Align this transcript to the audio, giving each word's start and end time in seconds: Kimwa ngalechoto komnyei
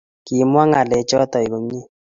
Kimwa 0.25 0.63
ngalechoto 0.67 1.37
komnyei 1.51 1.87